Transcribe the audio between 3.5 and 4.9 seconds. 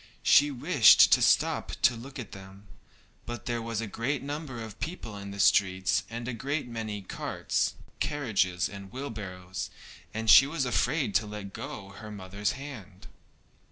was a great number of